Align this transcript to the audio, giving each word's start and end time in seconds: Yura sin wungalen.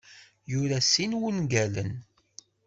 Yura 0.51 0.79
sin 0.91 1.11
wungalen. 1.19 1.91